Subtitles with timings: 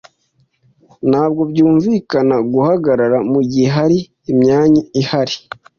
[1.09, 3.97] Ntabwo byumvikana guhagarara mugihe hari
[4.31, 5.35] imyanya ihari.